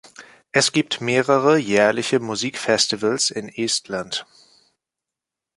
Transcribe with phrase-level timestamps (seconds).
[0.51, 4.25] Es gibt mehrere jährliche Musikfestivals in Estland.